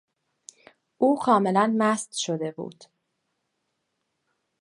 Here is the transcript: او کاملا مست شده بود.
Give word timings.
او 0.97 1.19
کاملا 1.19 1.73
مست 1.77 2.13
شده 2.13 2.51
بود. 2.51 2.83